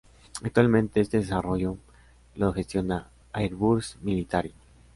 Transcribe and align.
Actualmente 0.43 0.99
este 0.99 1.17
desarrollo 1.17 1.77
lo 2.33 2.51
gestiona 2.53 3.11
Airbus 3.33 3.97
Military. 4.01 4.51